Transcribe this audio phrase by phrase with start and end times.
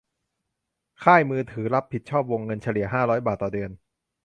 [1.03, 3.71] ค่ายมือถือรับผิดชอบวงเงินเฉลี่ยห้าร้อยบาทต่อเดือน